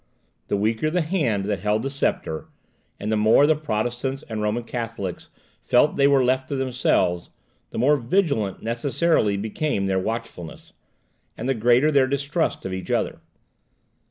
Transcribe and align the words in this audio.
The 0.47 0.57
weaker 0.57 0.89
the 0.89 1.01
hand 1.01 1.45
that 1.45 1.59
held 1.59 1.83
the 1.83 1.91
sceptre, 1.91 2.47
and 2.99 3.11
the 3.11 3.15
more 3.15 3.45
the 3.45 3.55
Protestants 3.55 4.23
and 4.27 4.41
Roman 4.41 4.63
Catholics 4.63 5.29
felt 5.63 5.95
they 5.95 6.07
were 6.07 6.23
left 6.23 6.47
to 6.47 6.55
themselves, 6.55 7.29
the 7.69 7.77
more 7.77 7.97
vigilant 7.97 8.63
necessarily 8.63 9.37
became 9.37 9.85
their 9.85 9.99
watchfulness, 9.99 10.73
and 11.37 11.47
the 11.47 11.53
greater 11.53 11.91
their 11.91 12.07
distrust 12.07 12.65
of 12.65 12.73
each 12.73 12.89
other. 12.89 13.21